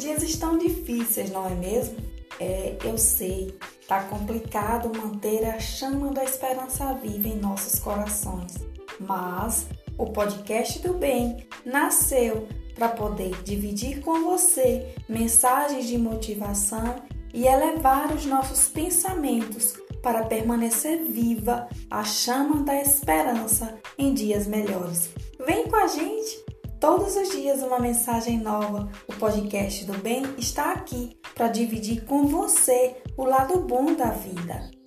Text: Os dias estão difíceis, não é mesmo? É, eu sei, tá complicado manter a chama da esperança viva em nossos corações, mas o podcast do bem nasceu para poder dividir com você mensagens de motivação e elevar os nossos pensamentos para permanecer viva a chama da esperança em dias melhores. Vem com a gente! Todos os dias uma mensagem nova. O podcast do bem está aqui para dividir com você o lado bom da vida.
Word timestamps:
Os 0.00 0.06
dias 0.06 0.22
estão 0.22 0.56
difíceis, 0.56 1.30
não 1.30 1.46
é 1.46 1.54
mesmo? 1.54 1.98
É, 2.40 2.74
eu 2.84 2.96
sei, 2.96 3.54
tá 3.86 4.02
complicado 4.04 4.90
manter 4.98 5.44
a 5.44 5.60
chama 5.60 6.10
da 6.10 6.24
esperança 6.24 6.94
viva 6.94 7.28
em 7.28 7.36
nossos 7.36 7.78
corações, 7.78 8.54
mas 8.98 9.66
o 9.98 10.06
podcast 10.06 10.78
do 10.78 10.94
bem 10.94 11.46
nasceu 11.66 12.48
para 12.74 12.88
poder 12.88 13.42
dividir 13.42 14.00
com 14.00 14.24
você 14.24 14.94
mensagens 15.06 15.86
de 15.86 15.98
motivação 15.98 16.96
e 17.34 17.46
elevar 17.46 18.10
os 18.10 18.24
nossos 18.24 18.68
pensamentos 18.68 19.74
para 20.02 20.24
permanecer 20.24 21.04
viva 21.04 21.68
a 21.90 22.02
chama 22.04 22.62
da 22.62 22.80
esperança 22.80 23.78
em 23.98 24.14
dias 24.14 24.46
melhores. 24.46 25.10
Vem 25.46 25.68
com 25.68 25.76
a 25.76 25.86
gente! 25.86 26.49
Todos 26.80 27.14
os 27.14 27.28
dias 27.28 27.62
uma 27.62 27.78
mensagem 27.78 28.38
nova. 28.38 28.88
O 29.06 29.12
podcast 29.12 29.84
do 29.84 29.98
bem 29.98 30.22
está 30.38 30.72
aqui 30.72 31.14
para 31.34 31.48
dividir 31.48 32.06
com 32.06 32.26
você 32.26 32.96
o 33.18 33.24
lado 33.26 33.60
bom 33.60 33.94
da 33.94 34.06
vida. 34.06 34.79